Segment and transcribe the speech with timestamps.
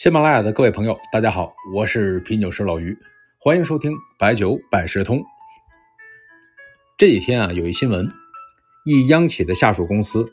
[0.00, 2.96] 喜马拉雅的各位朋友，大家好，我是品酒师老于，
[3.36, 5.20] 欢迎收听白酒百事通。
[6.96, 8.08] 这几天啊，有一新闻，
[8.84, 10.24] 一央企的下属公司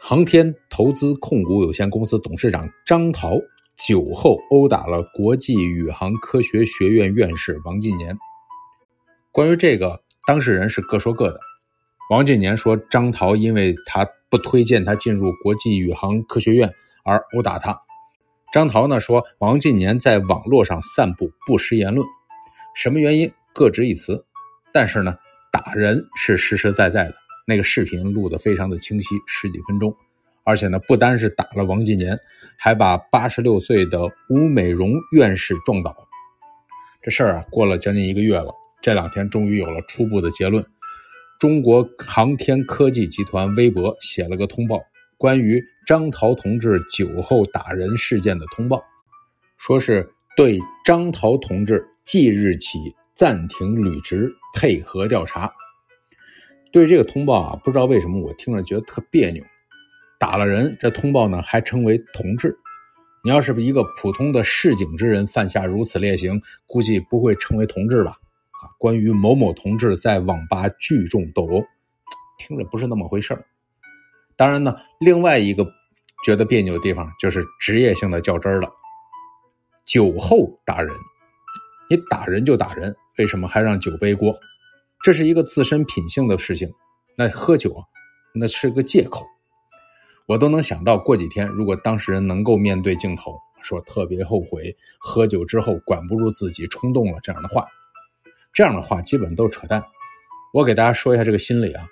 [0.00, 3.32] 航天投资控股有限公司董事长张涛
[3.76, 8.16] 酒后殴打了国际宇航科学学院院士王进年。
[9.30, 11.38] 关于这个，当事人是各说各的。
[12.08, 16.72] 王进年说，张涛因为他不推荐他进入国际宇航科学院
[17.04, 17.78] 而殴打他。
[18.56, 22.08] 张桃呢说，王进年在网络上散布不实言论，
[22.74, 24.24] 什么原因各执一词。
[24.72, 25.14] 但是呢，
[25.52, 27.14] 打人是实实在在的，
[27.46, 29.94] 那个视频录得非常的清晰，十几分钟。
[30.42, 32.18] 而且呢，不单是打了王进年，
[32.56, 35.94] 还把八十六岁的吴美荣院士撞倒。
[37.02, 40.64] 这事儿啊，过了将近一个月了，这两天终于有了初步的结论。
[41.38, 44.80] 中国航天科技集团微博写了个通报。
[45.18, 48.82] 关于张涛同志酒后打人事件的通报，
[49.56, 50.04] 说是
[50.36, 55.50] 对张涛同志即日起暂停履职，配合调查。
[56.72, 59.44] 对这个通报啊，不知道为什么我听着觉得特别扭。
[60.18, 62.58] 打了人，这通报呢还称为同志。
[63.22, 68.10] 你要是一个普通的市井之人犯下如此劣行，估计不会称为同志吧？
[68.10, 71.64] 啊，关于某某同志在网吧聚众斗殴，
[72.38, 73.44] 听着不是那么回事儿。
[74.36, 75.64] 当然呢，另外一个
[76.26, 78.68] 觉得别扭的地方就是职业性的较真了。
[79.84, 80.92] 酒后打人，
[81.88, 84.36] 你打人就打人，为什么还让酒背锅？
[85.04, 86.68] 这是一个自身品性的事情。
[87.16, 87.86] 那喝酒啊，
[88.34, 89.24] 那是个借口。
[90.26, 97.64] 我都能想到过几天，如果当事人能够面对镜头说特别后悔喝酒之后管不住自己冲动了这样的话，
[98.52, 99.80] 这样的话基本都是扯淡。
[100.52, 101.86] 我给大家说一下这个心理啊。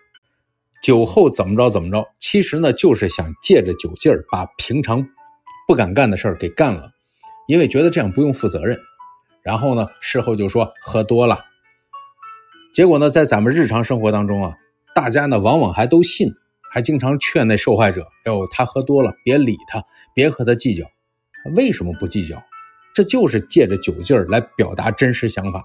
[0.84, 5.02] 酒后怎么着怎么着，其实呢就是想借着酒劲儿把平常
[5.66, 6.90] 不敢干的事儿给干了，
[7.48, 8.78] 因为觉得这样不用负责任。
[9.42, 11.42] 然后呢，事后就说喝多了。
[12.74, 14.52] 结果呢，在咱们日常生活当中啊，
[14.94, 16.28] 大家呢往往还都信，
[16.70, 19.83] 还经常劝那受害者：“哟，他喝多了，别理他，
[20.14, 20.84] 别和他计较。”
[21.56, 22.42] 为什么不计较？
[22.94, 25.64] 这就是借着酒劲儿来表达真实想法。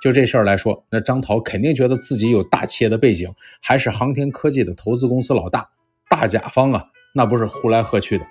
[0.00, 3.28] 就这事儿来说，那张涛肯定觉得自己有大企业的背景，
[3.60, 5.68] 还是航天科技的投资公司老大，
[6.08, 8.24] 大甲方啊，那不是呼来喝去的。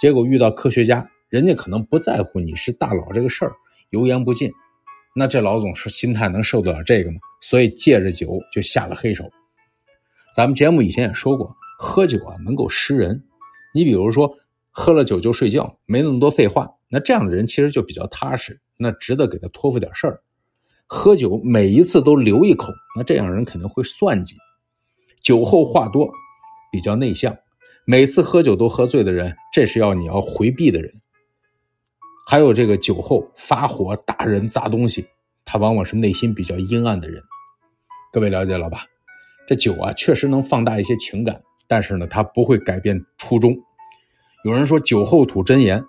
[0.00, 3.52] 结果遇到科学家，人家可能不在乎你是大佬这个事儿，
[3.90, 4.52] 油盐不进。
[5.14, 7.18] 那这老总是心态能受得了这个吗？
[7.40, 9.30] 所以借着酒就下了黑手。
[10.34, 13.22] 咱们节目以前也说过，喝酒啊能够识人。
[13.72, 14.36] 你比如说，
[14.72, 20.20] 喝了酒就睡觉，没那么多废话，那这样的人其实就比较踏实，那值得给他托付点事儿。
[20.94, 24.36] 喝酒每一次都留一口，那这样人肯定会算计。
[25.20, 26.08] 酒后话多，
[26.70, 27.36] 比较内向，
[27.84, 30.94] 每次喝酒都喝醉的人，这是要你要回避的人。
[32.28, 35.04] 还有这个酒后发火打人砸东西，
[35.44, 37.20] 他往往是内心比较阴暗的人。
[38.12, 38.86] 各位了解了吧？
[39.48, 43.54] 这酒啊，确实能放大一些情感，但是呢，它不会改变初衷。
[44.44, 45.84] 有人说酒后吐真言，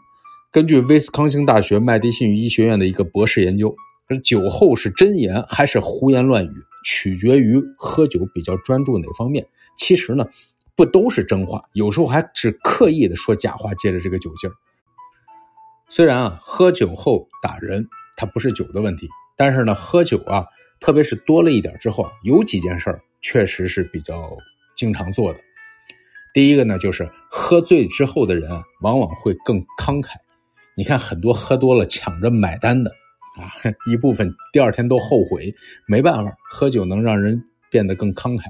[0.52, 3.74] 根据威斯康星大学麦迪逊医学院的一个博士研究。
[4.08, 6.54] 这酒后是真言还是胡言乱语，
[6.86, 9.48] 取决于喝酒比较专注哪方面。
[9.78, 10.28] 其实呢，
[10.76, 14.54] 不都是真话，有时候还是刻意的说假话，借着这个酒劲儿。
[15.90, 20.46] 虽然啊，喝酒后打人，它不是酒的问题，但是呢，喝酒啊，
[20.80, 24.38] 特别是多了一点之后啊，有几件事儿确实是比较
[24.76, 25.40] 经常做的。
[26.34, 28.50] 第一个呢，就是喝醉之后的人
[28.82, 30.16] 往往会更慷慨。
[30.76, 32.92] 你看，很多喝多了抢着买单的。
[33.38, 33.52] 啊，
[33.92, 35.54] 一部分第二天都后悔，
[35.88, 38.44] 没办法，喝酒能让人变得更慷慨。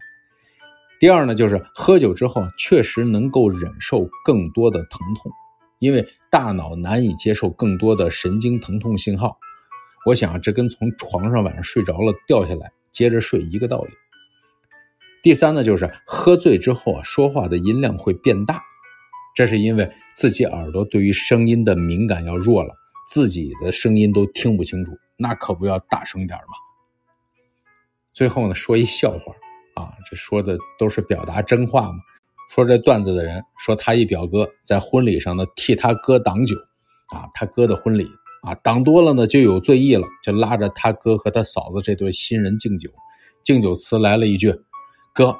[0.99, 5.31] 第二呢，就是喝酒之后确实能够忍受更多的疼痛，
[5.79, 9.37] 因为大脑难以接受更多的神经疼痛信号。
[10.05, 13.89] 我想这跟从床上晚上睡着了掉下来接着睡一个道理。
[15.23, 18.61] 第三呢，就是喝醉之后啊，说话的音量会变大，
[19.35, 22.73] 这是因为自己耳朵对于声音的敏感要弱了。
[23.07, 26.55] 自己的声音都听不清楚，那可不要大声点嘛。
[28.13, 29.33] 最后呢，说一笑话
[29.75, 31.99] 啊，这说的都是表达真话嘛。
[32.49, 36.55] 说这段子的人说，他一表哥在婚礼上呢替他哥挡酒，
[37.07, 38.07] 啊，他哥的婚礼
[38.43, 42.89] 啊挡多了呢就有醉意了，就拉着他哥和他嫂子这对新人敬酒，
[43.43, 44.53] 敬酒词来了一句
[45.13, 45.37] ：“哥，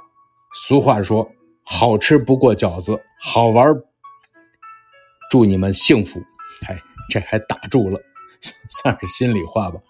[0.56, 1.32] 俗话说
[1.64, 3.74] 好吃不过饺子，好玩，
[5.32, 6.20] 祝你们幸福。”
[6.68, 6.95] 哎。
[7.10, 8.00] 这还打住了，
[8.70, 9.80] 算是心里话吧。《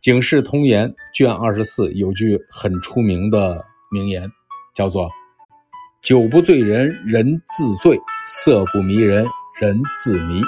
[0.00, 4.30] 警世通言》卷二十四有句很出名的名言，
[4.74, 5.10] 叫做
[6.02, 9.26] “酒不醉人人自醉，色不迷人
[9.60, 10.42] 人自迷”。